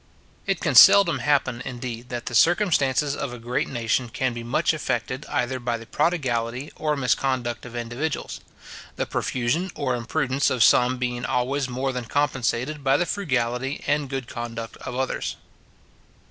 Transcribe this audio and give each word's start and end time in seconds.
It 0.47 0.59
can 0.61 0.73
seldom 0.73 1.19
happen, 1.19 1.61
indeed, 1.63 2.09
that 2.09 2.25
the 2.25 2.33
circumstances 2.33 3.15
of 3.15 3.31
a 3.31 3.37
great 3.37 3.67
nation 3.69 4.09
can 4.09 4.33
be 4.33 4.41
much 4.43 4.73
affected 4.73 5.27
either 5.29 5.59
by 5.59 5.77
the 5.77 5.85
prodigality 5.85 6.71
or 6.75 6.95
misconduct 6.97 7.67
of 7.67 7.75
individuals; 7.75 8.39
the 8.95 9.05
profusion 9.05 9.69
or 9.75 9.93
imprudence 9.93 10.49
of 10.49 10.63
some 10.63 10.97
being 10.97 11.23
always 11.23 11.69
more 11.69 11.93
than 11.93 12.05
compensated 12.05 12.83
by 12.83 12.97
the 12.97 13.05
frugality 13.05 13.83
and 13.85 14.09
good 14.09 14.27
conduct 14.27 14.75
of 14.77 14.95
others. 14.95 15.35